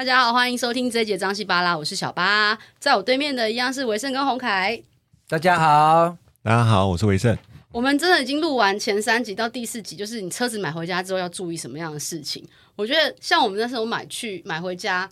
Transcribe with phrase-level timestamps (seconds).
[0.00, 4.82] 大家好，欢迎收听这一节张西巴拉，我是小巴，在我对面的一样是维盛跟洪凯。
[5.28, 7.36] 大家好，大家好，我是维盛。
[7.70, 12.42] 我们真的已经录完前三集到第四集，就是你车子买回家之后要注意什么样的事情？
[12.76, 15.06] 我觉得像我们那时候买去买回家，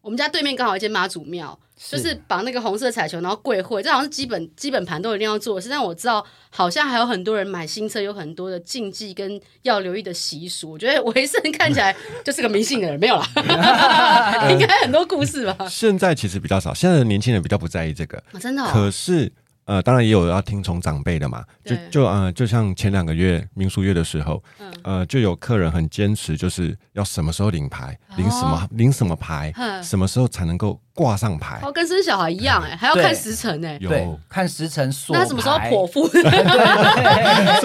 [0.00, 1.56] 我们家对面刚好一间妈祖庙。
[1.90, 5.68] 就是把那个红色彩球，然后跪会，这好像是基本基本盘都一定要做的事。
[5.68, 10.72] 但我知道，好像还有很多人买新车有很多的禁忌跟要留意的习俗。
[10.72, 15.56] 我觉得维生看起来 就是个迷信的人，没有啦， 应该很多故事吧？
[15.58, 18.70] 呃，现在其实比较少，现在的年轻人比较不在意这个，哦，真的哦。
[18.72, 19.32] 可是。
[19.64, 36.08] 呃，当然也有要听从长辈的嘛，就就呃，就像前两个月民俗月的时候，嗯、呃，就有客人很坚持，就是要什么时候领牌，哦、领什么领什么牌，嗯、什么时候才能够挂上牌，哦，跟生小孩一样哎，还要看时辰哎，有看时辰说，那什么时候剖腹？
[36.10, 36.22] 虽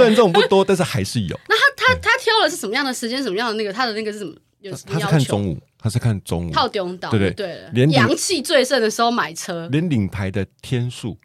[0.05, 1.39] 然这种不多，但是还是有。
[1.49, 3.23] 那他他他挑的是什么样的时间？
[3.23, 4.33] 什么样的那个他的那个是什么？
[4.61, 5.11] 有什么要求？
[5.11, 11.17] 他是看中午，他是看中午，套中岛，对对对，连阳气最盛的时候买车，连领牌的天数。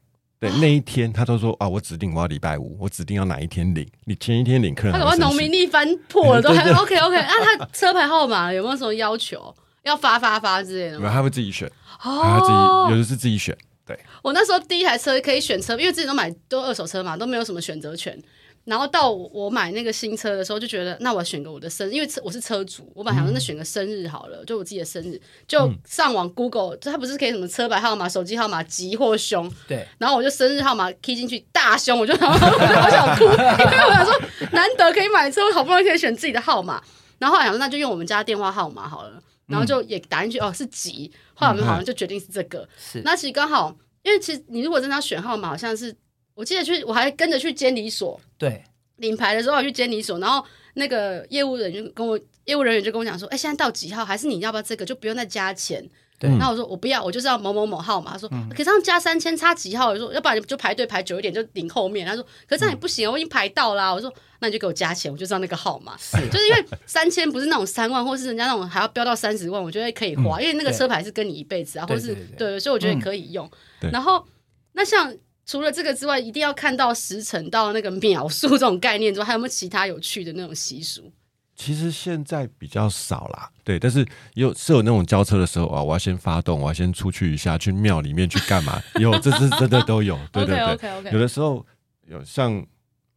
[0.42, 3.86] 对，那一天他都说啊，我指定我要礼拜五，我指定要哪一天领。
[4.06, 7.16] 你前一天领客人，他怎么农民历翻破了都 还 OK OK。
[7.16, 9.54] 那他车牌号码有没有什么要求？
[9.84, 11.02] 要发发发之类的吗？
[11.02, 11.68] 没有，他会自己选。
[12.02, 13.56] 哦，他自己有的是自己选。
[13.86, 18.20] 对，我那时候第一台车可以选车，因为自己都买都二手车嘛，都没有什么选择权。
[18.64, 34.14] 然后到我买那个新车的时候，就觉得那我要选个我的生日，因为车我是车主，我本来想说那选个生日好了，嗯、就我自己的生日，就上网 Google，就它不是可以什么车牌号码、手机号码吉或凶，对，然后我就生日号码 key 进去大凶，我就 好想哭，因为我想说
[34.52, 36.80] 难得可以买车，我好不容易可以选自己的号码，
[37.18, 45.92] 然后后来想说那就用我们家电话号码好了，然后就也打进去、嗯、哦是吉，后来我们好像就决定是这个，是、嗯、那其实刚好，因为其实你如果真的要选号码，好像是。
[46.34, 48.20] 我记得去，我还跟着去监理所。
[48.38, 48.62] 对，
[48.96, 50.44] 领牌的时候我去监理所，然后
[50.74, 54.04] 那个业务人员就跟我，业务人员就跟我讲说：“哎，现在到几号？
[54.04, 54.84] 还是你要不要这个？
[54.84, 55.86] 就不用再加钱。”
[56.18, 56.30] 对。
[56.30, 65.96] 然后我说：“我不要，我就是要某某某号码。”他说：“嗯、可是这样加三千，差几号？”我说：“要不然就排队排久一点，就领后面。”他说：“可是这样也不行，我已经排到啦。”我说：“那你就给我加钱，我就知道那个号码。
[65.98, 73.50] 是”就是因为三千不是那种三万，或是人家那种还要飙到三十万，我觉得可以花，嗯、因为那个车牌是跟你一辈子啊，或是对，所以我觉得可以用。
[73.82, 74.24] 嗯、然后
[74.72, 75.14] 那像。
[75.52, 81.12] 除了这个之外，一定要看到时辰到那个秒数这种概念之外，还有没有其他有趣的那种习俗？
[81.54, 84.02] 其实现在比较少啦，对，但是
[84.32, 88.82] 有是有那种交车的时候啊，我要先发动，我要先出去一下，去庙里面去干嘛？
[88.98, 91.12] 有，这是真的都有，对对对，okay, okay, okay.
[91.12, 91.66] 有的时候
[92.06, 92.66] 有像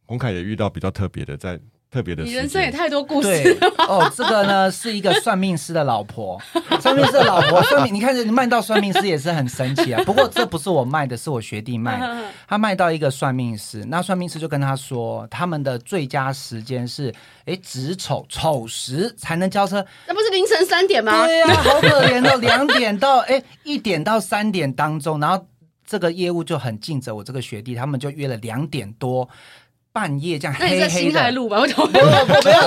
[0.04, 1.58] 洪凯也遇到比较特别的在。
[1.88, 3.56] 特别的，你人生也太多故事
[3.88, 4.10] 哦。
[4.14, 6.38] 这个呢是一个算命师的老婆，
[6.80, 10.02] 算命师的老婆，算命，你看你卖到算命师也是很神奇啊。
[10.04, 12.24] 不过这不是我卖的，是我学弟卖的。
[12.48, 17.14] 他卖到一个算命师，那算命师就跟他说，他们的最佳时间是
[17.44, 21.24] 哎子丑丑时才能交车，那不是凌晨三点吗？
[21.24, 25.46] 对呀、啊，好可怜的， 两点到哎一点到三点当中，然后
[25.86, 27.14] 这个业务就很尽责。
[27.14, 29.28] 我这个学弟他们就约了两点多。
[29.96, 31.56] 半夜这样黑黑的，那在新泰路吧？
[31.56, 32.04] 我没有，
[32.44, 32.60] 没有。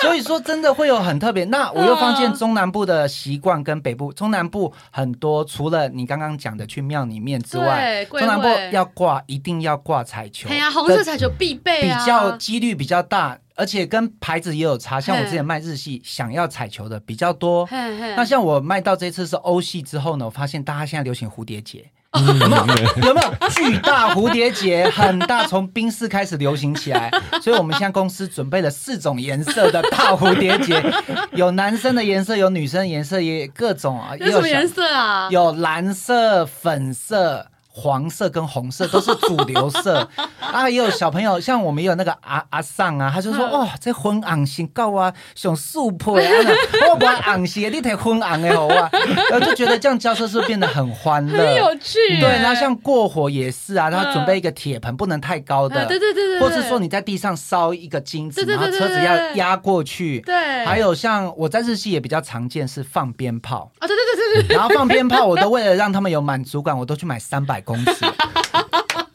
[0.00, 1.44] 所以说，真的会有很特别。
[1.46, 10.48] 那我又发现中南部的习惯跟北部，中南部很多，除了你刚刚讲的去庙里面之外，中南部要挂，一定要挂彩球。
[10.48, 15.00] 哎呀，红色彩球必备啊，比较几率比较大，而且跟牌子也有差。
[15.00, 17.68] 像我之前卖日系，想要彩球的比较多。
[18.16, 21.84] 那像我卖到这次是欧系之后呢，我发现大家现在流行蝴蝶结。
[22.26, 24.88] 有没有有没有巨大蝴蝶结？
[24.90, 27.10] 很大，从冰室开始流行起来，
[27.42, 30.82] 所以我们现在公司准备了四种颜色的大蝴蝶结，
[31.32, 34.16] 有男生的颜色，有女生的颜色，也各种啊。
[34.16, 35.28] 有什么颜色啊？
[35.30, 37.46] 有蓝色、粉色。
[37.76, 40.08] 黄色跟红色都是主流色。
[40.38, 46.50] 啊，也有小朋友像我们也有那个阿阿尚啊，他就说哇，这昏红型够啊，想素配啊，
[46.88, 48.88] 我不红鞋，你睇昏红的好啊，
[49.28, 51.98] 然后就觉得这样交车是不是变得很欢乐，很有趣。
[52.20, 60.64] 对，然后像过火也是啊，他准备一个铁盆，不能太高的，对对对对，或是说你在地上烧一个金子，然后车子要压过去，对。
[60.64, 63.72] 还有像我在日系也比较常见是放鞭炮。
[63.80, 67.63] 啊，对对对对对，然后放鞭炮，我都为了让他们有满足感，我都去买三百。
[67.64, 68.04] 公司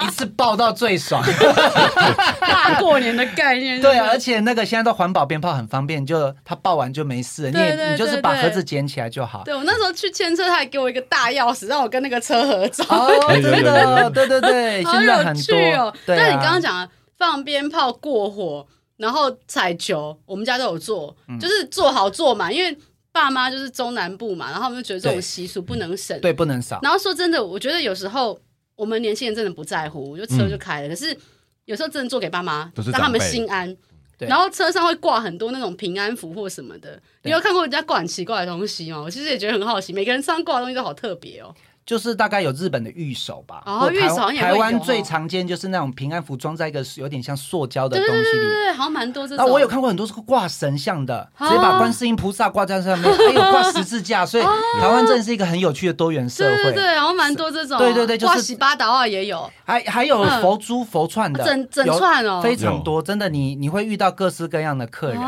[0.02, 1.24] 一次爆到最爽，
[2.42, 3.80] 大过年的概念。
[3.80, 9.44] 对，而且那个现在都环保鞭炮很方便，就它爆完就没事，你也你就是把盒子捡起来就好。
[9.46, 12.84] 对，我那时候去牵车，他还给我一个大钥匙，让我跟那个车合照。
[12.90, 13.10] 哦，
[13.42, 15.94] 真的，对对对，好有趣哦。
[16.06, 18.66] 但你刚刚讲放鞭炮过火，
[18.98, 22.78] 然后彩球，我们家都有做，就是做好做满，因为。
[23.20, 26.80] 爸妈就是中南部嘛，然后他们就觉得这种习俗不能省，对，不能少。
[26.82, 28.40] 然后说真的，我觉得有时候
[28.76, 30.88] 我们年轻人真的不在乎，我就车就开了。
[30.88, 31.18] 嗯、可是
[31.66, 33.76] 有时候真的做给爸妈，让他们心安。
[34.20, 37.02] 然后车上会挂很多那种平安符或什么的。
[37.24, 39.00] 你有看过人家挂很奇怪的东西吗？
[39.00, 41.56] 我其实也觉得很好奇，每个人身上挂的东西都好特别哦。
[41.90, 44.54] 就是大概有日本的御守吧，哦，御守好像也会有。
[44.54, 49.44] 台湾最常见就是那种平安符装在一个有点像塑胶的东西里，对对对对，好像蛮多这种。
[49.44, 54.44] 那我有看过很多是挂神像的，直接把观世音菩萨挂在上面，还有挂十字架，所以
[54.80, 56.56] 台湾真的是一个很有趣的多元社会。
[56.58, 57.80] 对对对，然后蛮多这种。
[57.80, 65.20] 对对对，就是挂喜八达啊也有，还还有佛珠佛串的，整整串哦，非常多，真的你你会遇到各式各样的客人，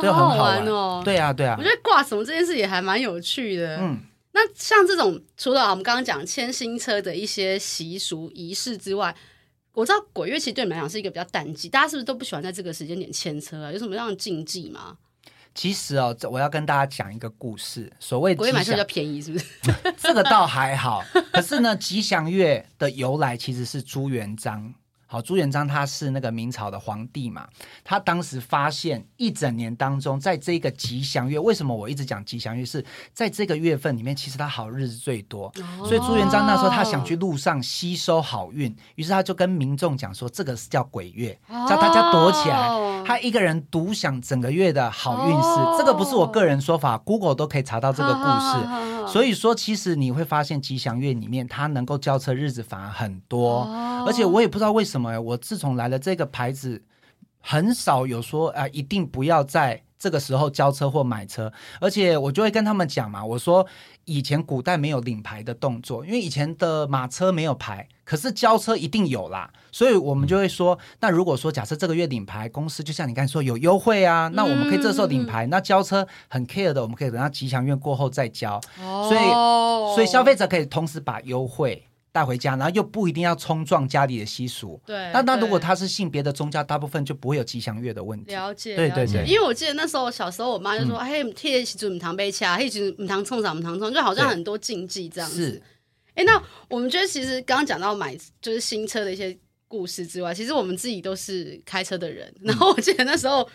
[0.00, 1.02] 对，很好玩哦。
[1.04, 4.00] 对啊对啊，我觉得挂什么这件事也还蛮有趣的，嗯。
[4.32, 9.14] 那像这种，除了我们刚刚讲牵新车的一些习俗仪式之外，
[9.72, 13.72] 我知道鬼月其实对你们来讲是一个比较淡季，大家是不是都不喜欢在这个时间点牵车啊？
[13.72, 14.96] 有什么样的禁忌吗？
[15.52, 17.92] 其实哦，我要跟大家讲一个故事。
[17.98, 19.44] 所谓鬼月买车比较便宜，是不是？
[19.98, 21.04] 这个倒还好。
[21.32, 24.72] 可是呢，吉祥月的由来其实是朱元璋。
[25.12, 27.48] 好，朱元璋他是那个明朝的皇帝嘛，
[27.82, 32.64] 他当时发现一整年当中，在这个吉祥月，为什么我一直讲吉祥月？
[32.64, 35.46] 是在这个月份里面，其实他好日子最多，
[35.80, 41.36] 哦、所以朱元璋那时候他想去路上吸收好运，于是他就跟民众讲说，这个是叫鬼月，
[41.68, 45.42] 叫大家躲起来，哦、他一个人独享整个月的好运势。
[45.42, 48.99] 哦、这个不是我个人说法，Google 都可以查到这个故事。
[49.10, 55.20] 哦、所以说，其实你会发现吉祥月里面，它能够交车日子反而很多，哦、而且我也不知道为什么。
[55.20, 56.82] 我自从来了这个牌子，
[57.40, 63.66] 很少有说啊、呃，一定不要在这个时候交车或买车，而且我就会跟他们讲嘛，我说
[64.06, 81.86] 以前古代没有领牌的动作，因为以前的马车没有牌，可是交车一定有啦，所以我们就会说，那如果说假设这个月领牌，公司就像你刚才说有优惠啊，那我们可以这时候领牌，嗯、那交车很 care 的，我们可以等到吉祥月过后再交，哦、所以所以消费者可以同时把优惠。
[82.12, 84.80] 带回家，然后又不一定要冲撞家里的习俗。
[84.84, 88.32] 对，那那如果他是性别的宗教，大部分就不会有吉祥月的问题。
[88.32, 89.24] 了解，对对对。
[89.24, 95.62] 因为我记得那时候小时候，我妈就说：“哎，贴起祖母堂杯掐，一起祖母堂冲啥母堂冲，就好像很多禁忌这样子。”是。
[96.14, 102.34] 哎，那我们觉得其实刚刚讲到买就是新车的一些故事之外，其实我们自己都是开车的人。
[102.42, 103.48] 然后我记得那时候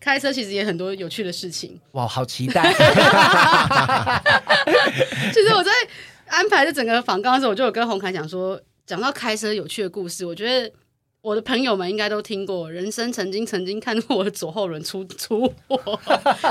[0.00, 1.80] 开车其实也很多有趣的事情。
[1.92, 2.72] 哇，好期待！
[5.32, 5.70] 其 实我在
[6.30, 8.60] 安排这整个访纲的时候，我就有跟洪凯讲说。
[8.86, 10.72] 讲到开车有趣的故事，我觉得
[11.20, 12.68] 我的朋友们应该都听过。
[12.68, 16.00] 人生曾经曾经看过我的左后轮出 出货，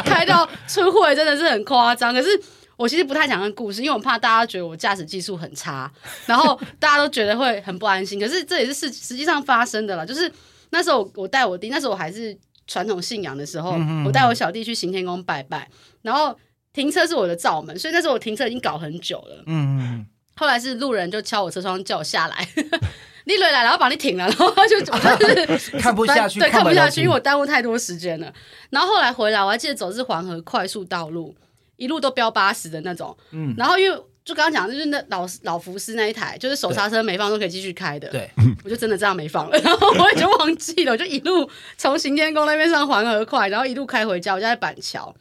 [0.06, 2.14] 开到出货真的是很夸张。
[2.14, 2.30] 可是
[2.78, 5.92] 我其实不太讲那故事，因为我怕大家觉得我驾驶技术很差，
[6.26, 8.18] 然后大家都觉得会很不安心。
[8.18, 10.06] 可是这也是事实际上发生的了。
[10.06, 10.32] 就是
[10.70, 12.34] 那时候我带我弟，那时候我还是
[12.68, 15.70] 传统信仰的时候，我带我小弟去行天宫拜拜，
[16.04, 16.34] 然后
[16.80, 19.44] 停车是我的罩门，所以那时候我停车已经搞很久了。
[19.48, 20.06] 嗯嗯。
[20.38, 22.48] 后来是路人就敲我车窗叫我下来，
[23.28, 28.34] 你来来，然后把你停了，然后就我 就是看不下去，对，看不下去，因为我耽误太多时间了。
[28.70, 31.36] 然后后来回来，我还记得走的是黄河快速道路，
[31.76, 33.14] 一路都飙八十的那种。
[33.32, 38.08] 嗯，然后因为就刚刚讲的就是那老老福斯那一台，就是手刹车没放都可以继续开的。
[38.08, 38.30] 对，
[38.64, 44.34] 我就真的这样没放了，然后我也就忘记了，我就一路从行天宫那边上环河快，然后一路开回家。
[44.34, 45.14] 我家在板桥，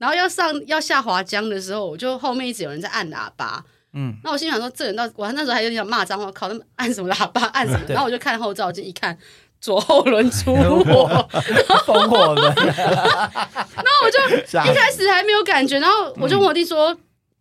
[0.00, 3.62] 然后要上要下滑江的时候，我就后面一直有人在按喇叭。
[3.92, 7.80] 嗯，那我心想说，这人到我那时候还有点想骂脏话，靠，他们按什么喇叭，按什么？
[7.88, 9.16] 然后我就看后照镜，一看
[9.60, 11.28] 左后轮出火，
[11.84, 12.54] 风火轮。
[12.56, 16.96] 然后我就一开始还没有感觉，然后我就问我弟说。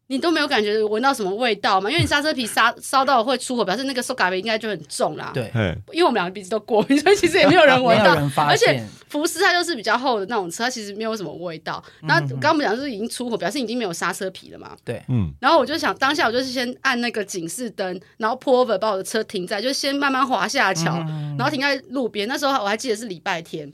[0.10, 1.88] 你都没有感觉闻到什么味道吗？
[1.88, 5.30] 因为你刹车皮烧烧到会出火，表示那个塑胶皮应该就很重啦。
[5.36, 5.52] 对，
[5.92, 8.18] 因为我们两个鼻子都过敏，所以其实也没有人闻到。
[8.48, 11.84] 而且福斯它就是比较厚的那种车，它其实没有什么味道。
[12.02, 14.76] 那刚刚我们讲就是已经出火，表示已经没有刹车皮了嘛。
[14.84, 15.32] 对，嗯。
[15.40, 20.98] 然后我就想，当下我就是先按那个警示灯，然后 pull over 把我的车停在，就先慢慢滑下桥，
[21.38, 22.28] 然后停在路边。
[22.28, 23.72] 那时候我还记得是礼拜天。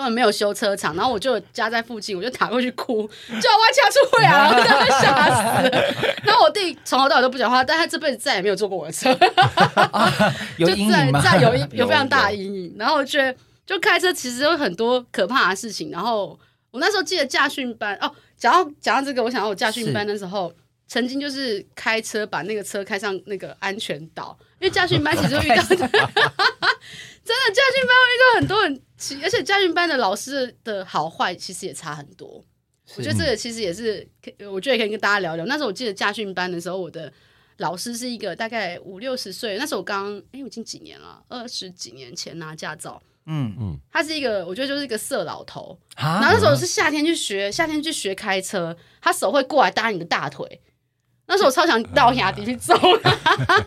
[0.00, 5.70] 根本没有修车厂，然后我就家在附近，我就打过去哭，叫我掐出会啊，然后真的吓死。
[6.24, 9.12] 然后我弟从头到尾都不讲话，但他这辈子再也没有坐过我的车，
[9.74, 10.10] 啊、
[10.56, 11.20] 有阴影吗？
[11.20, 12.74] 就再再有一有非常大的阴影。
[12.78, 15.90] 然后我觉得，就开车其实有很多可怕的事情。
[15.90, 16.40] 然后
[16.70, 20.50] 我那时候记得驾训班哦，讲到讲到这个，我想到我驾训班的时候，
[20.88, 25.62] 曾经就是开车把那个车开上那个安全岛，因为驾训班其实会遇到
[27.30, 29.22] 真的家训班会遇到很多很。
[29.22, 32.44] 而且家训班的老师的好坏其实也差很多，
[32.96, 34.06] 我觉得这个其实也是，
[34.50, 35.46] 我觉得也可以跟大家聊聊。
[35.46, 37.10] 那时候我记得家训班的时候，我的
[37.58, 43.56] 老师是一个大概五六十岁，那时候我刚，哎，我已经几年了，二十几年前拿驾照，嗯。
[43.58, 50.60] 嗯，他是一个，我觉得就是一个色老头，啊、然后那时候是夏天去学，夏天去学开车，他手会过来搭你的大腿，
[51.26, 53.66] 那时候我超想到雅迪去揍他。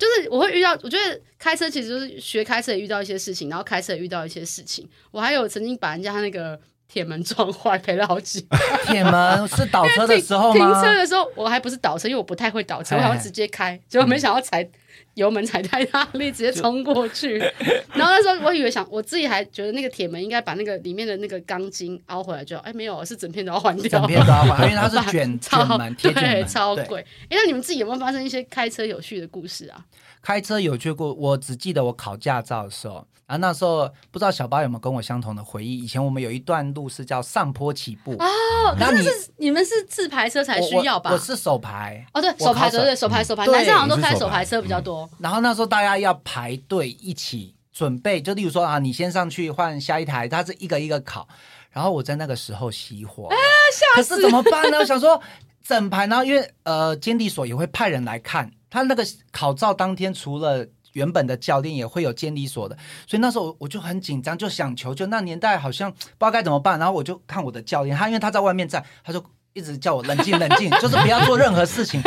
[0.00, 4.86] 就是我会遇到，我觉得开车其实学开车也遇到一些事情，然后开车也遇到一些事情。
[5.10, 8.60] 我还有曾经把人家那个铁门撞坏，赔了好几万。
[8.86, 10.72] 铁门是倒车的时候吗？
[10.72, 14.68] 停车的时候我还不是倒车，因为我不太会倒车，我好像直接开，结果没想到踩。
[15.14, 17.36] 油门踩太大力，直接冲过去。
[17.94, 24.00] 然后那时候我以为想，我自己还觉得那个铁门应该把那个里面的那个钢筋凹回来就，就哎没有，是整片都要换掉。
[24.00, 27.04] 整片都要换，因为它是 卷超卷门，贴对，超贵。
[27.24, 29.84] 哎，那你们自己有没有发生一些开车有趣的故事啊？
[30.22, 33.04] 开车有趣过，我只记得我考驾照的时候。
[33.26, 35.78] 然后，那时候不知道小八有没有跟我相同的回忆？
[35.78, 41.10] 以前我们有一段路是叫上坡起步哦，那你是你们是自排车才需要吧？
[41.12, 45.08] 我，是手排哦，对，手排对对，手排手排，男生好像都开手排车比较多。
[45.18, 51.26] 然后那时候大家要排队一起准备，就例如说啊，你先上去换下一台，他是一个一个考。
[51.70, 53.36] 然后我在那个时候熄火，啊，
[53.72, 54.16] 吓死！
[54.16, 54.78] 可是怎么办呢？
[54.82, 55.20] 我想说
[55.64, 65.06] 整排呢，因为呃，监理所也会派人来看他那个考照当天，除了原本的教练也会有监理所的，所以那时候我就很紧张，就想求救。
[65.06, 72.00] 那年代好像不知道该怎么办，然后我就看我的教练，他因为他在外面站，他就一直叫我冷静冷静， 就是不要做任何事情。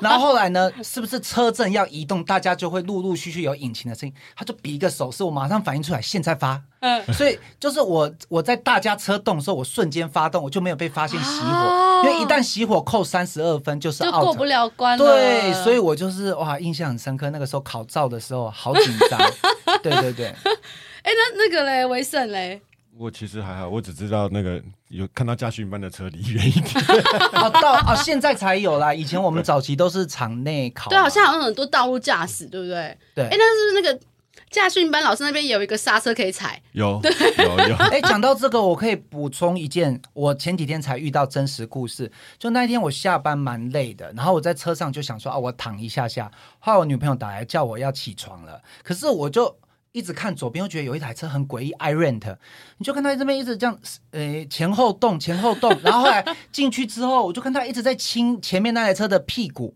[0.00, 4.14] 然后后来呢，是不是车阵要移动，大家就会陆陆续续有引擎的声音？
[4.34, 6.60] 他就比一个手势，我马上反应出来，现在发。
[6.80, 15.04] 嗯，所以就是我我在大家车动的时候，我瞬间发动，我就没有被发现熄火，哦、因为一旦熄火扣三十二分就是就过不了关了。
[15.04, 17.30] 对，所以我就是哇，印象很深刻。
[17.30, 19.18] 那个时候考照的时候好紧张。
[19.82, 20.26] 对对对。
[20.26, 22.60] 哎，那那个嘞，维盛嘞。
[22.98, 26.84] 我其实还好，我只知道那个有看到驾训班的车离远一点。
[27.34, 28.94] 哦，到啊，现在才有啦。
[28.94, 30.88] 以前我们早期都是场内考。
[30.88, 32.96] 对，好像好像很多道路驾驶，对不对？
[33.14, 33.24] 对。
[33.24, 34.00] 哎，那是不是那个
[34.48, 36.62] 驾训班老师那边有一个刹车可以踩？
[36.72, 37.76] 有，有 有。
[37.76, 42.10] 哎， 讲到这个，我可以补充一件，我前几天才遇到真实故事。
[42.38, 46.30] 就那一天我下班蛮累的，然后我在车上就想说啊，我躺一下下。
[46.58, 49.54] 后来我女朋友打来叫我要起床了，可是我就。
[49.96, 52.36] 一直看左边，又觉得有一台车很诡异，iRent，
[52.76, 53.78] 你就看他这边一直这样，
[54.10, 56.22] 呃，前后动，前后动，然后后来
[56.52, 59.74] 进去之后，我就看他一直在亲前面那台车的屁股。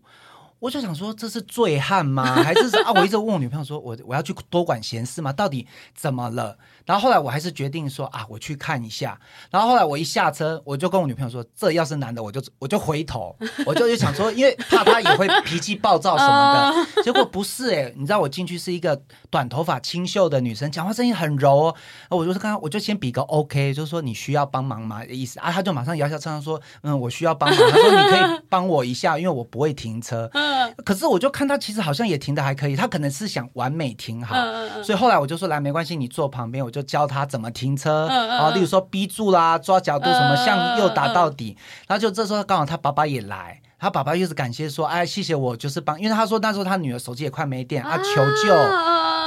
[0.59, 2.35] 我就想说，这是醉汉吗？
[2.43, 2.91] 还是啊？
[2.91, 5.33] 我一直问我女朋友说，我我要去多管闲事吗？
[5.33, 6.55] 到底怎么了？
[6.85, 9.19] 然后后来我还是决定说啊，我去看一下。
[9.49, 13.35] 然后后来我一下车，我就跟我女朋友说，这要是男的，我就我就回头，
[13.65, 17.03] 我就就想说，因为怕他也会脾气暴躁什么的。
[17.03, 21.75] 结果不是哎，你知道我进去是一个短头发清秀的女生，讲话声音很柔哦。
[22.09, 25.51] 我就是刚刚我就先比个 OK，就是说你需要帮忙吗的意思啊？
[25.51, 27.57] 他就马上摇下车窗说，嗯，我需要帮忙。
[27.57, 30.29] 他说你可以帮我一下，因为我不会停车。
[30.85, 34.35] 可是我就看他其实好像也停的还可以，他可能是想完美停好，
[34.83, 41.55] 所以后来我就说，来，没关系，你坐旁边，我就教他怎么停车啊，例如说逼住啦，抓角度什么，向右打到底。
[41.87, 48.55] 然后就这时候刚好他爸爸也来，他爸爸又是感谢说，哎，谢谢我就是帮，因为他说那时候他女儿手机也快没电啊，求救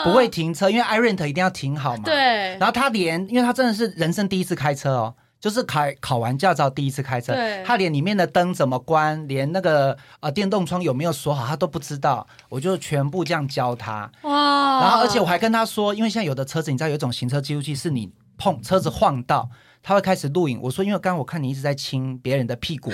[0.05, 2.03] 不会停车，因为 iRent 一定要停好嘛。
[2.05, 2.57] 对。
[2.59, 5.15] 然后他连，因为他真的是人生第一次开车哦。
[5.45, 12.27] 就是考考完驾照第一次开车，对他连里面的灯怎么关，连那个呃电动窗有没有锁好，他都不知道。
[12.49, 14.11] 我就全部这样教他。
[14.23, 14.81] 哇！
[14.81, 19.51] 然后而且我还跟他说，因为现在有的车子，你知道有一种行车记录器，是你碰车子晃到，
[19.83, 20.59] 他会开始录影。
[20.63, 22.91] 我说，因为刚刚我看你一直在亲别人的屁股。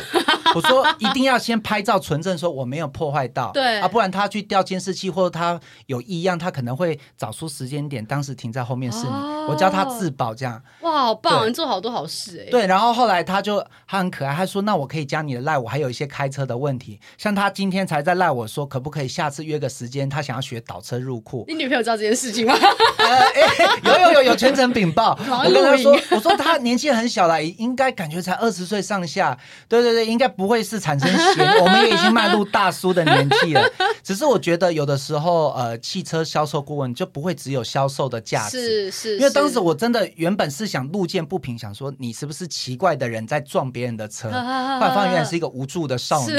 [0.54, 10.60] 我说一定要先拍照存证，说我没有破坏到，对啊，不然他去调监视器或者他有异样，他可能会找出时间点，当时停在后面是你，哦、我教他自保这样。
[10.80, 12.50] 哇，好棒，你做好多好事哎。
[12.50, 21.44] 对，然后后来他就他很可爱，他说那我可以加你的赖，我还有一些开车的问题，像他今天才在赖我说可不可以下次约个时间，他想要学倒车入库。
[21.48, 22.54] 你女朋友知道这件事情吗？
[22.98, 25.18] 呃欸、有有有有全程禀报。
[25.28, 29.36] 我跟他说，我说他年纪很小了，应该感觉才二十岁上下，
[29.68, 31.10] 对对对，应该不会是产生。
[31.60, 33.62] 我们也已经迈入大叔的年纪了，
[34.02, 46.34] 只是我觉得有的时候，呃，汽车销售顾问就不会只有销售的价值，是是，因为当时我真的原本是想路见不平，想说你是不是奇怪的人在撞别人的车，后来发现原来是一个无助的少女。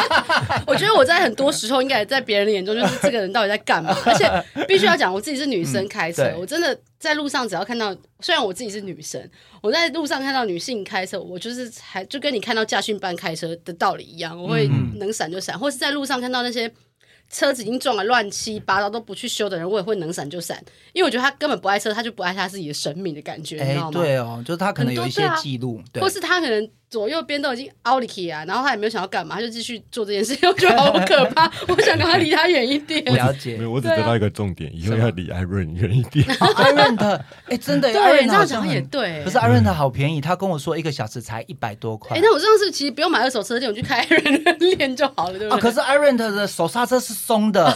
[0.66, 4.30] 我觉得我在很多时候应该在别人的眼中就是这个人到底在干嘛， 而且
[4.68, 6.78] 必须要讲我自己是女生开车，我真的。
[7.00, 9.18] 在路上，只要看到，虽然我自己是女生，
[9.62, 16.70] 我在路上看到女性开车，我就是还就跟你看到驾训班开车的道理一样，我会能闪就闪，嗯、或是在路上看到那些
[17.30, 23.98] 车子已经撞了乱七八糟都不去修的人，我也会能闪就闪，因为我觉得他根本不爱车，他就不爱他自己的生命的感觉，你知道吗？
[23.98, 33.04] 对哦，就是他可能有一些记录，对，或是他可能左右边都已经凹里去啊，然后他也没有想要干嘛，他就继续做这件事情， 我觉得好可怕， 我想跟他离他远一点。
[33.04, 36.26] 了解，没有，我只得到一个重点，以后要离 Iron 远一点。
[36.26, 39.22] Iron， 哎，真的，对，这样讲也对。
[39.24, 42.16] 可是 Iron 好便宜，他跟我说一个小时才一百多块。
[42.16, 45.60] 哎，那我这样是其实不用买二手车店，我去开 Iron 练就好了，对不对？
[45.60, 47.72] 可是 Iron 的手刹车是松的，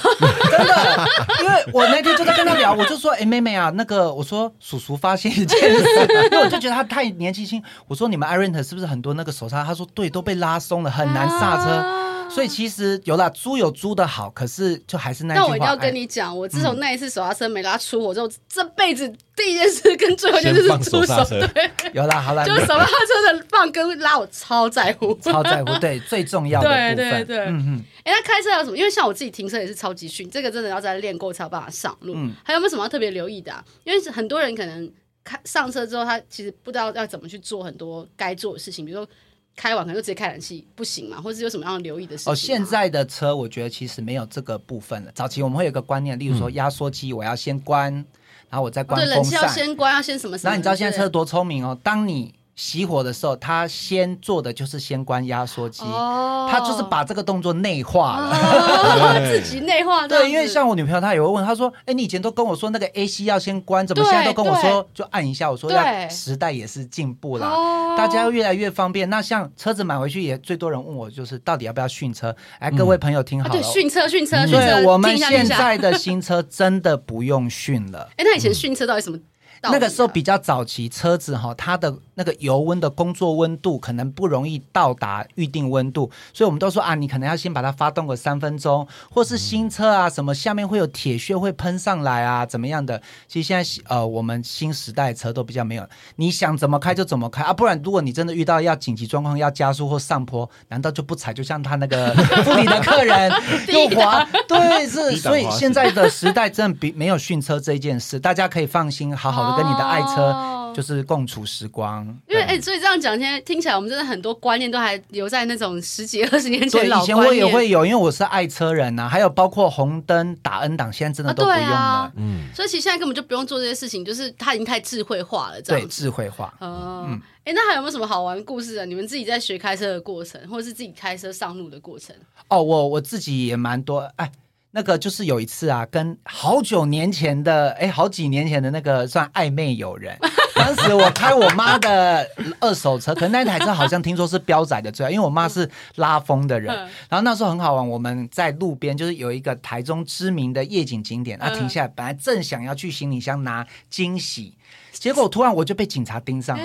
[0.50, 1.06] 真的，
[1.40, 5.84] 因为我那天就在跟他聊，我就说，哎，妹妹啊，那个，我说叔叔发现一件事，
[6.32, 9.62] 因为我就觉得他太年纪轻，我说你们 Iron 是不是很多那个手刹？
[9.62, 9.84] 他说。
[9.94, 11.70] 对，都被拉松了，很难刹车。
[11.70, 15.46] 啊、所以其实有啦租有租的好，可是就还是那句话。
[15.46, 19.06] 但我一定要跟你讲，我自从那一次手刹车没拉出我之后，嗯、这辈子
[19.36, 21.22] 第一件事跟最后一件事是出手。
[21.52, 25.78] 对，有啦，好啦，就是手刹车的放跟拉，我超在乎，超在乎。
[25.78, 26.96] 对，最重要的部分。
[26.96, 27.84] 对对对，嗯嗯。
[28.04, 28.76] 哎，那开车有什么？
[28.76, 32.14] 因为像我自己停车也是超级逊，这个真的要再练过才有办法上路。
[32.16, 32.32] 嗯。
[32.42, 33.62] 还有没有什么要特别留意的啊？
[33.84, 34.90] 因为很多人可能
[35.24, 39.08] 开上车之后，他其实不知道要怎么去做很多该做的事情，比如说。
[39.56, 42.32] 开完可能就直接开冷气不行嘛，或者是有什么样留意的事情？
[42.32, 45.12] 哦，现在的车我觉得其实没有这个部分了。
[45.14, 48.04] 早期我们会有个观念，例如说压缩机我要先关，嗯、
[48.50, 49.14] 然后我再关风扇。
[49.14, 50.50] 对，冷气要先关，要先什么什么？
[50.50, 51.78] 那你知道现在车多聪明哦？
[51.84, 60.06] 当你熄火的时候，他先做的就是先关压缩机，哦、他就是把这个动作内化了，哦、 自己内化。
[60.06, 72.34] 对，因为像我女朋友，她也会问，她说：“哎，你以前都跟我说那个 AC 要先关，怎么现在都跟我说就按一下？”我说：“呀，时代也是进步了，哦、大家越来越方便。”那像车子买回去也最多人问我，就是到底要不要训车？
[72.60, 78.08] 哎，各位朋友听好了，训车训车，对，我们现在的新车真的不用训了。
[78.16, 79.18] 哎，那以前训车到底什么？
[79.62, 93.00] 那个时候比较早期，车子哈，它的那个油温的工作温度可能不容易到达预定温度，所以我们都说啊，你可能要先把它发动个三分钟，或是新车啊什么下面会有铁屑会喷上来啊，怎么样的？
[93.26, 101.32] 其实现在呃，我们新时代车都比较没有，你想怎么开就怎么开啊，不然如果你真的遇到要紧急状况要加速或上坡，难道就不踩？
[101.32, 103.32] 就像他那个 副理的客人
[103.68, 109.54] 又滑，对，是，所以现在的时代真的比没有训车这件事，大家可以放心，好好的。
[109.56, 117.02] 跟你的爱车就是共处时光，因为哎，所以这样讲，现在听起来我们真的很多观念都还留在那种十几二十年前老观念。
[117.04, 121.76] 以前我也会有，因为我是爱车人呐、啊，还有包括红灯打 N 档，现在真的都不用了。
[121.76, 126.52] 啊、嗯，所以其实现在根本就不用做这些事情，就是它已经太智慧化了，这样对，智慧化。
[126.58, 127.06] 哦，
[127.44, 128.84] 哎、嗯，那还有没有什么好玩的故事啊？
[128.84, 132.14] 你们自己在学开车的过程，或者是自己开车上路的过程？
[132.48, 134.30] 哦，我我自己也蛮多哎。
[134.76, 140.18] 那个就是有一次啊，跟好久年前的，哎，好几年前的那个算暧昧友人。
[140.56, 146.74] 当时我开我妈的二手车，可能那台车好像听说是标仔的车，因为我妈是拉风的人。
[147.08, 154.54] 然后那时候很好玩，我们在路边就是有一个台中知名的夜景景点，啊，停下来，本来正想要去行李箱拿惊喜，
[154.90, 156.64] 结果突然我就被警察盯上了。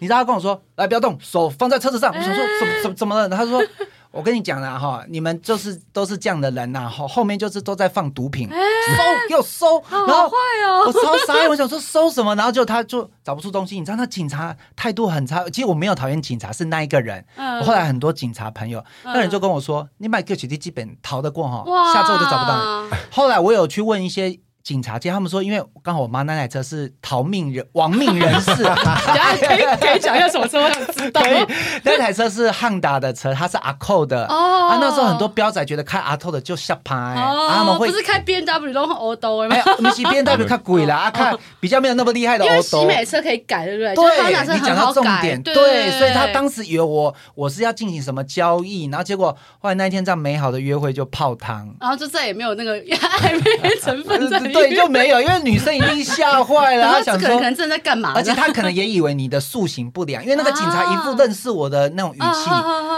[0.00, 3.60] 你知道他跟我说：“来，不要动，手放在车子上。”我想说：“怎么怎么怎么了？”他说。
[4.10, 10.30] 我跟你讲了哈，你们就是都是这样的人呐，后后面就是都在放毒品，收又收，然后
[10.86, 17.24] 我超傻眼，我想说收什么，然后就他就找不出东西，你知道那警察态度很差，其实我没有讨厌警察，是那一个人。
[17.36, 22.90] 我后来很多警察朋友，那人就跟我说，你买个取缔基本逃得过哈，下周就找不到你。
[23.10, 24.40] 后来我有去问一些。
[24.68, 30.62] 警察接他们说，因为刚好我妈那台车是逃命人、亡命人士， 可以可以讲一下什么车？
[30.62, 31.22] 我想知道。
[31.84, 34.26] 那台车是汉达的车，它是阿扣的。
[34.26, 34.68] 哦。
[34.68, 36.94] 啊，那时候很多标仔觉得开阿扣的就下拍。
[36.94, 37.50] 哦。
[37.50, 39.56] 他们会不是开 B N W 都很欧兜的吗？
[39.78, 42.82] 不是，B N W 太贵了啊，看比较没有那么厉害的欧兜。
[42.82, 43.94] 因为喜美车可以改，对不对？
[43.94, 44.54] 对。
[44.54, 54.57] 你讲到重点，对，所以他当时以为我我是要进行什么交易，然后结果后来那一天这样美好的约会就泡汤，然后就再也没有那个 暧昧成分在里面。
[54.58, 62.50] 对，就没有，因为女生一定吓坏了， 她想说可能正在干嘛，而且她可能也以为你的塑形不良，因为那个警察一副认识我的那种语气，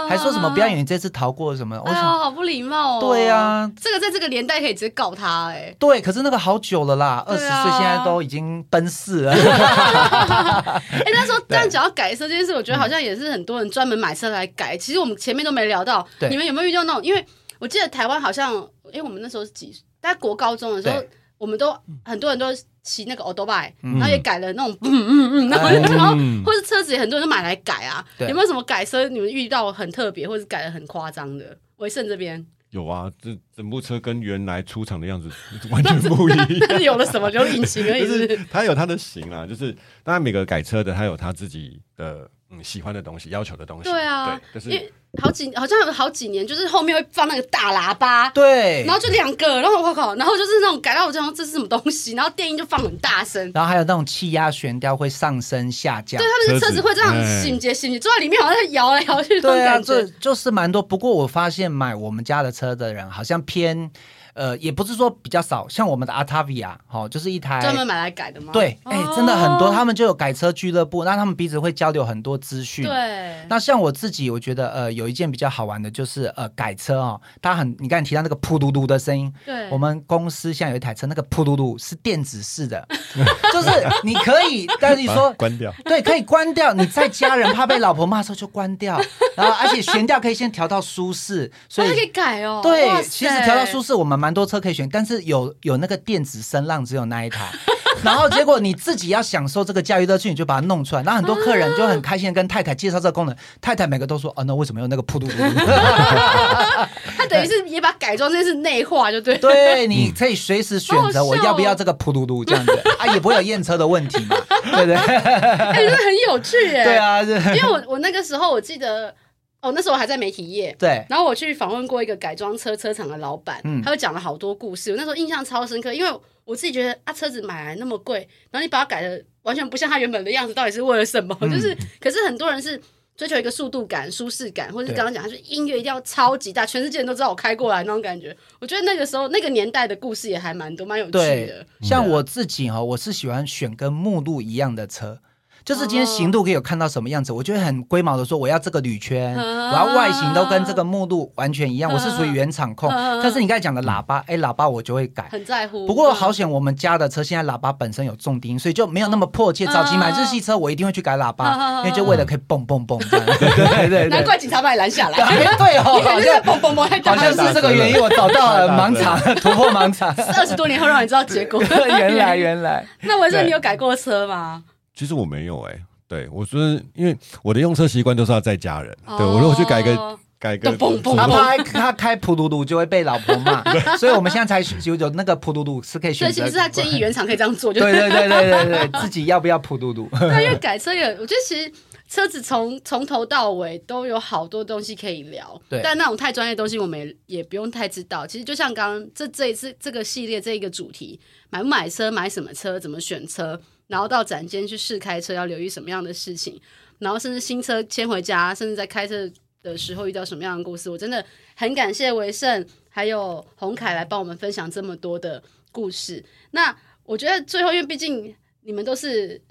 [0.09, 2.99] 还说什么不要以为你这次逃过什么，我想好不礼貌哦。
[2.99, 5.73] 对呀，这个在这个年代可以直接告他哎。
[5.79, 9.31] 对，可是那个好久了啦，二十岁现在都已经奔四了。
[10.91, 14.75] 哎，那时候这样讲要改车这件事，我觉得好像也是很多人专门买车来改。
[14.77, 17.03] 其实我们前面都没聊到，你们有没有遇到那种？
[17.03, 17.25] 因为
[17.59, 18.53] 我记得台湾好像，
[18.91, 19.83] 因为我们那时候是几岁？
[20.01, 20.95] 在国高中的时候。
[21.41, 21.75] 我们都
[22.05, 22.45] 很多人都
[22.83, 25.07] 骑那个 adobe，然后也改了那种嗯。
[25.09, 28.05] 嗯嗯，然后然后或者车子也很多人都买来改啊。
[28.19, 31.57] 有没有什么改车你们遇到很特别或者改的很夸张的？
[31.77, 32.45] 维盛这边。
[32.69, 35.29] 有啊，这整部车跟原来出厂的样子
[35.69, 36.47] 完全不一样。
[36.67, 37.29] 但是有了什么？
[37.29, 38.07] 就引擎而已。
[38.07, 39.71] 是它有它的型啊，就是
[40.03, 43.83] 当然每个改车的他有他自己的嗯喜欢的东西、要求的东西。
[43.83, 52.13] 对啊，对，就是因为好几好像有好几年，就是后面会放那个大喇叭，对，然后就两个，然后我靠，然后就是那种改到我这样，这是什么东西？
[52.13, 60.81] 然后电音就放很大声，然后还有那种气压悬吊会上升下降，对，他们的车子会这样醒节醒节，坐在里面好像在摇来摇去，对啊，这就是蛮多。
[60.81, 63.91] 不过我发现买我们家的车的人好像偏。
[64.33, 68.51] 呃，也不是说比较少，像我们的 Altavia，哈，就是一台专门买来改的吗？
[68.53, 72.85] 对，哎、欸，真的很多，他们就有改车俱乐部，那他们彼此会交流很多资讯。
[72.85, 82.87] 对，那像我自己，我觉得呃，有一件比较好玩的，就是呃，改车哦，它很，你刚才提到那个噗嘟嘟的声音，对，我们公司现在有一台车，那个噗嘟嘟是电子式的，
[83.51, 83.69] 就是
[84.03, 88.99] 你可以， 但是你说关掉，对，可以关掉，你在家人怕被老婆骂的时候就关掉，
[89.35, 92.61] 然后而且悬吊可以先调到舒适，所以可以改哦。
[92.63, 97.49] 对，其实调到舒适，我们蛮多车可以选，但是有有那个电子声浪，只有那一台。
[98.03, 101.03] 然后结果你自己要享受这个驾驭乐趣，你就把它弄出来。
[101.03, 105.33] 然后很多客人就很开心的跟太太介绍这个功能，太太每个都说：“哦，那为什么用那个噗嘟嘟？”
[107.15, 109.37] 他等于是也把改装这件事内化，就对。
[109.37, 114.95] 对，你可以随时选择我要不要这个噗嘟嘟这样子啊，也不会有验车的问题嘛，对不对？
[114.95, 116.83] 哎，真的很有趣耶。
[116.83, 119.13] 对啊，因为我我那个时候我记得。
[119.61, 121.05] 哦，那时候我还在媒体业，对。
[121.07, 124.91] 然后我去访问过一个改装车车厂的老板，嗯，他就讲了好多故事。
[124.91, 131.37] 我那时候印象超深刻，因为我自己觉得啊，车子买来那么贵，然后你把它改的完全不像它原本的样子，到底是为了什么？
[131.41, 132.81] 嗯、就是，可是很多人是
[133.15, 138.35] 追求一个速度感、舒适感，或者是刚刚讲，他说音乐一定要超级大，全世界人都知道我开过来那种感觉。
[138.59, 141.63] 我觉得那个时候那个年代的故事也还蛮多，蛮有趣的。
[141.81, 145.19] 像我自己哈，我是喜欢选跟目录一样的车。
[145.63, 152.89] 就是今天行路可以有看到什么样子，我就会很龟毛的说，我要这个铝圈，我要外形都跟这个目录完全一样，我是属于原厂控。
[153.21, 155.85] 但是你刚才讲的喇叭，哎，喇叭我就会改，很在乎。
[155.85, 159.65] 不过好险，我们家的车现在喇叭本身有重低音，所以就没有那么迫切。
[159.67, 163.25] 早期买日系车，我一定会去改喇叭，因为就为了可以蹦蹦蹦这样。
[163.25, 165.17] 对对对，难怪警察把你拦下来。
[165.57, 170.13] 对哦， 好像蹦蹦蹦，好像是这个原因，我找到了盲场，突破盲场。
[170.35, 171.61] 二十多年后让你知道结果。
[171.87, 172.85] 原来原来。
[173.01, 174.63] 那文胜，你有改过车吗？
[174.93, 175.81] 其实我没有哎。
[176.07, 176.59] 对，我说，
[176.93, 178.93] 因为我的用车习惯都是要载家人。
[179.17, 180.69] 对，我如果去改个改个，
[181.15, 183.63] 哪怕他开噗噜噜就会被老婆骂，
[183.95, 186.33] 所以我们现在才有有那个噗噜噜是可以选择。
[186.33, 190.09] 所以其实是他建议原厂可以这样做，就对对 对对对对，自己要不要噗噜噜？
[190.19, 191.71] 对，因为改车也，我觉得其实
[192.09, 195.61] 车子从从头到尾都有好多东西可以聊。
[195.69, 198.27] 对，但那种太专业的东西我们也也不用太知道。
[198.27, 201.17] 其实就像刚刚这这一次这个系列这一个主题，
[201.49, 203.61] 买不买车，买什么车，怎么选车。
[203.91, 206.59] 然后到展间去试开车，要留意什么样的事情？
[206.99, 209.29] 然后甚至新车牵回家，甚至在开车
[209.61, 210.89] 的时候遇到什么样的故事？
[210.89, 211.23] 我真的
[211.55, 216.23] 很感谢维胜还有洪凯来帮我们分享这么多的故事。
[216.51, 218.33] 那我觉得最后，因为毕竟。
[218.63, 219.41] 你们都是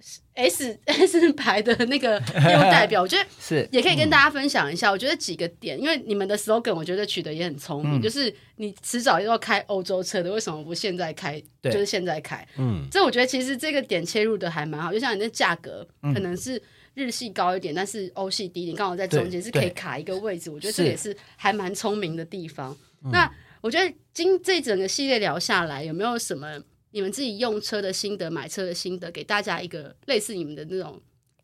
[0.40, 4.90] S S 牌的那个业务代表，我觉得是也可以跟大家分享一下。
[4.90, 11.40] 我觉得几个点，因为你们的 slogan 我觉得取得也很聪明，就是你迟早要开欧洲车的，为什么不现在开？
[11.62, 12.46] 就是现在开。
[12.56, 14.92] 嗯，这我觉得其实这个点切入的还蛮好。
[14.92, 16.60] 就像你的价格可能是
[16.94, 20.50] 日系高一点，但是欧系低一点，刚好在中间是可以卡一个位置。
[20.50, 22.76] 我觉得这也是还蛮聪明的地方。
[23.12, 26.60] 那我觉得今这整个系列聊下来，有没有什么？
[26.92, 31.00] 你们自己用车的心得，买车的心得，给大家一个类似你们的那种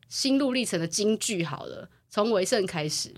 [0.09, 1.89] 心路历程的金句好了。
[2.09, 3.13] 从维盛开始，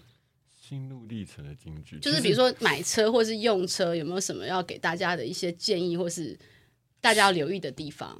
[0.59, 6.37] 心路历程的金句，就是比如说买车或是用车，有没有什么要给大家的一些建议，或是
[6.99, 8.17] 大家要留意的地方？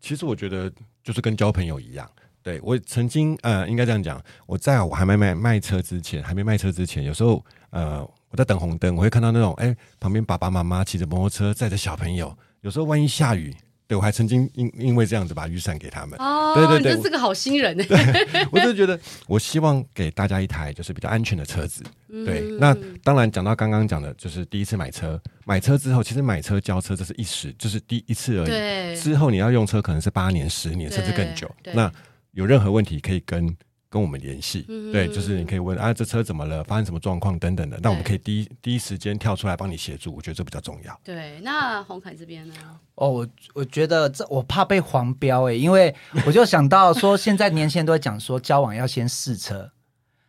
[0.00, 2.10] 其实我觉得就是跟交朋友一样。
[2.42, 12.36] 对，我曾经呃，应该这样讲，我在我还没卖卖车之前，还没卖车之前，有时候呃，我在等红灯，我会看到那种哎，旁边爸爸妈妈骑着摩托车载着小朋友。
[12.62, 13.54] 有时候万一下雨，
[13.86, 16.18] 对，我还曾经因因为这样子把雨伞给他们。
[16.18, 17.76] 哦，对对对，你是个好心人。
[17.76, 17.86] 对，
[18.50, 21.82] 我就觉得我希望给大家一台就是比较安全的车子。
[22.08, 28.46] 嗯、对，那当然讲到刚刚讲的，就是第一次买车，买车之后，其实买车交车这是一时，就是第一次而已。
[28.46, 31.48] 对，之后你要用车可能是八年、十年甚至更久。
[31.74, 31.92] 那
[32.32, 33.56] 有任何问题可以跟。
[33.96, 41.00] 跟我们联系，嗯、对，就是你可以问啊，这车怎么了，发生什么状况等等的，那我们可以第一第一时间跳出来帮你协助，我觉得这比较重要。
[41.02, 42.54] 对，那红凯这边呢？
[42.96, 45.94] 哦，我我觉得这我怕被黄标哎，因为
[46.26, 49.70] 我就想到说，现在年轻人都在讲说交往要先试车，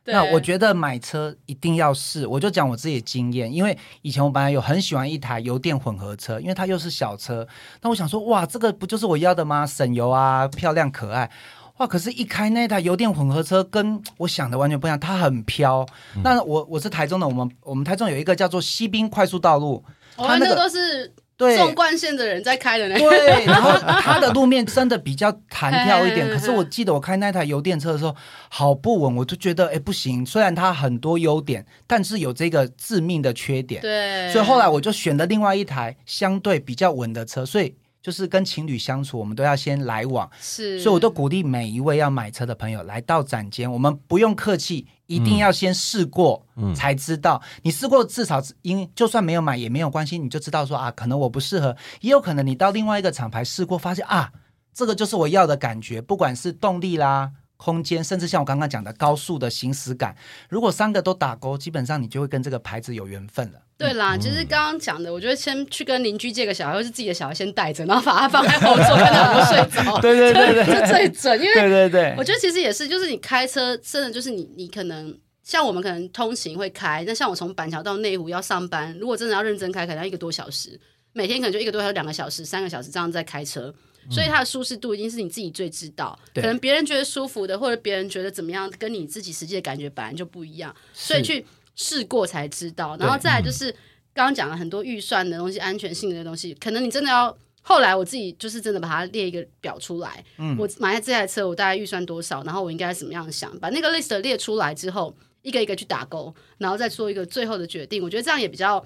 [0.05, 2.25] 那我觉得买车一定要试。
[2.25, 7.45] 我就讲我自己的经验，因为以前我本来有很喜欢一台油电混合车，因为它又是小车，
[7.81, 9.65] 那我想说哇，这个不就是我要的吗？
[9.67, 11.29] 省油啊，漂亮可爱。
[11.77, 11.87] 哇！
[11.87, 15.85] 可是，一开那台油电混合车，跟 我想的完全不一样，它很飘。
[16.23, 19.83] 那、嗯、我我是台中的，我们我们台中有一个叫做西滨快速道路，
[20.15, 26.27] 哦，那个都是对，纵贯线的人在开的那对，然后它的路面真的比较弹跳一点。
[26.33, 28.15] 可是我记得我开那台油电车的时候，
[28.49, 30.25] 好不稳，我就觉得哎不行。
[30.25, 33.83] 虽然它很多优点，但是有这个致命的缺点。
[33.83, 37.45] 对，所以后来我就选了另外一台相对比较稳的车。
[37.45, 37.75] 所以
[38.07, 40.31] 就是跟情侣相处，我们都要先来往。
[40.39, 44.87] 是，所以我都鼓励每一位要买车的朋友来到展间，我们不用客气。
[45.07, 47.41] 一定要先试过，嗯，才知道。
[47.63, 54.31] 你试过至少因就算没有买也没有关系，你就知道说啊，可能我不适合，也有可能你到另外一个厂牌试过，发现啊，
[54.73, 60.15] 这个就是我要的感觉，不管是动力啦、空间，甚至像我刚刚讲的高速的行驶感，
[60.47, 63.59] 如果三个都打勾，基本上你就会跟这个牌子有缘分了。
[63.77, 69.99] 对啦，其实刚刚讲的，我觉得先去跟邻居借个小孩，或是自己的小孩先带着，然后把它放在后座，看他睡着。
[69.99, 71.39] 对对对对，这最准。
[71.39, 80.79] 因为对对对，我觉得其实也是，就是你开车真的就是你，你可能像我们可能通勤会开，那像我从板桥到内湖要上班，如果真的要认真开，可能要一个多小时，
[81.13, 83.71] 每天可能就一个多小时、两个小时、三个小时这样在开车，
[84.09, 86.17] 所以它的舒适度一定是你自己最知道。
[86.33, 91.45] 可能别人觉得舒服的，或者别人觉得怎么样，跟你自己实际的感觉本来就不一样，所以去
[91.77, 92.97] 试过才知道。
[92.97, 93.73] 然后再来就是。
[94.13, 100.25] 刚刚讲了很多预算的东西，安全性的东西，可能你真的要后来我自己就是真的把它列一个表出来。
[100.39, 108.01] 嗯，我买这台车，我大概预算多少，然后我应该怎么样想，把那个 list 列出来之后，一个一个去打勾，然后再做一个最后的决定。
[108.01, 108.83] 我觉得这样也比较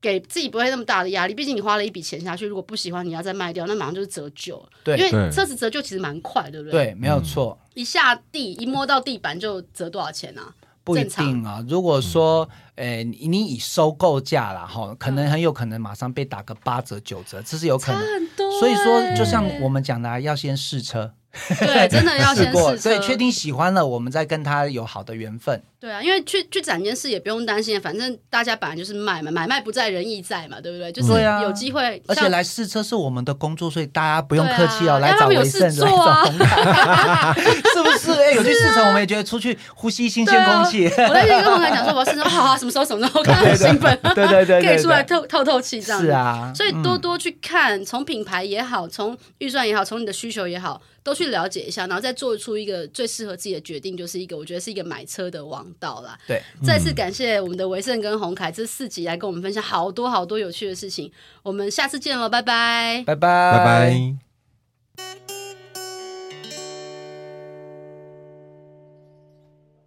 [0.00, 1.34] 给自己不会那么大的压力。
[1.34, 4.60] 毕竟你花了一笔钱下去，如果不喜欢，你要再卖掉，那马上就是折旧。
[4.82, 6.86] 对，因为车子折旧其实蛮快，对不对？
[6.86, 7.56] 对，没有错。
[7.74, 10.52] 一下地一摸到地板就折多少钱啊？
[10.90, 18.00] 不一定啊，如果说，呃，你以收购价啦，哈，可能很有可能马上被打个八折九折，这是有可能。
[18.00, 18.60] 很多。
[18.60, 21.14] 所以说，就像我们讲的，要先试车。
[21.60, 25.62] 对，真的要先试过，所以确定喜欢了，我们再跟他有好的缘分。
[25.78, 30.92] 对啊，因为去去展间试也不用担心，反正大家本来就是卖嘛，买卖不在人意在嘛，对不对？
[30.92, 31.12] 就是
[31.42, 37.32] 有机会，而且来试车是我们的工作，所以大家不用客气哦，来找维盛，来找红凯，
[37.72, 38.10] 是不是？
[38.12, 40.86] 哎，有去试车，我们也觉得出去呼吸新鲜空气。
[40.86, 46.02] 我那天跟红凯讲说，我要试车，好啊，什么时候什么时候，我看很兴奋，对对对， 可以出来透透透气这样。
[46.02, 50.80] 是啊，所以多多去看，从品牌也好，从预算也好，从你的需求也好。
[51.02, 56.18] 都去了解一下，然后再做出一个最适合自己的决定，就是一个我觉得是一个买车的王道啦。
[56.26, 61.10] 对，再次感谢我们的维盛跟洪凯这四集来跟我们分享好多好多有趣的事情，
[61.42, 63.64] 我们下次见了，拜拜，拜拜，拜
[64.96, 65.39] 拜。